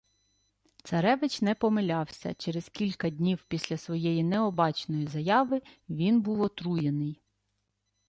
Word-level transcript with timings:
Царевич 0.83 1.41
не 1.41 1.53
помилявся: 1.55 2.33
через 2.33 2.69
кілька 2.69 3.09
днів 3.09 3.45
після 3.47 3.77
своєї 3.77 4.23
необачної 4.23 5.07
заяви 5.07 5.61
він 5.89 6.21
був 6.21 6.41
отруєний 6.41 7.21